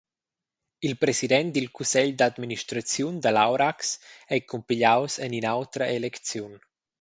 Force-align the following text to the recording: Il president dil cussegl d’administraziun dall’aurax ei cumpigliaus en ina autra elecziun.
Il 0.87 0.93
president 1.01 1.49
dil 1.53 1.67
cussegl 1.75 2.13
d’administraziun 2.19 3.15
dall’aurax 3.23 3.79
ei 4.33 4.41
cumpigliaus 4.49 5.13
en 5.25 5.31
ina 5.39 5.49
autra 5.57 5.85
elecziun. 5.97 6.53